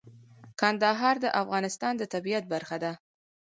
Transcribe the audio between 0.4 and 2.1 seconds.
کندهار د افغانستان د